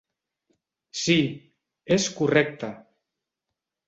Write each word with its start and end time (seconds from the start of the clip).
Sí, 1.01 1.17
és 1.97 2.07
correcte. 2.21 2.71